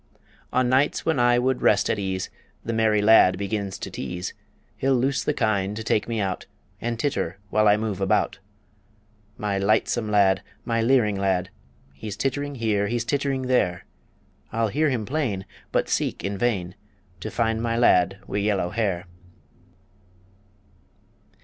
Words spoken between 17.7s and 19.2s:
lad wi' yellow hair.